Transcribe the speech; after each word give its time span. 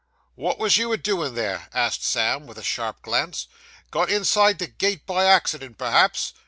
'What 0.33 0.57
was 0.57 0.77
you 0.77 0.91
a 0.93 0.97
doin' 0.97 1.35
there?' 1.35 1.67
asked 1.75 2.03
Sam, 2.03 2.47
with 2.47 2.57
a 2.57 2.63
sharp 2.63 3.03
glance. 3.03 3.45
'Got 3.91 4.09
inside 4.09 4.57
the 4.57 4.65
gate 4.65 5.05
by 5.05 5.25
accident, 5.25 5.77
perhaps? 5.77 6.33